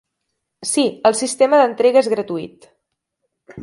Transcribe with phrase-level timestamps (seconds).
[0.69, 2.71] Sí, el sistema d'entrega és gratuït.